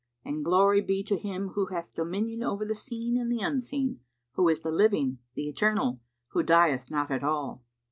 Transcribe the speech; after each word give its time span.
And 0.25 0.43
Glory 0.43 0.81
be 0.81 1.03
to 1.03 1.15
Him 1.15 1.49
who 1.49 1.67
hath 1.67 1.93
dominion 1.93 2.41
over 2.41 2.65
the 2.65 2.73
Seen 2.73 3.17
and 3.19 3.31
the 3.31 3.41
Unseen,[FN#185] 3.41 3.99
who 4.31 4.49
is 4.49 4.61
the 4.61 4.71
Living, 4.71 5.19
the 5.35 5.47
Eternal, 5.47 5.99
Who 6.29 6.41
dieth 6.41 6.89
not 6.89 7.11
at 7.11 7.23
all! 7.23 7.63